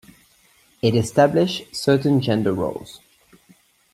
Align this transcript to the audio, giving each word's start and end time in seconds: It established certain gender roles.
It 0.81 0.95
established 0.95 1.75
certain 1.75 2.21
gender 2.21 2.53
roles. 2.53 3.01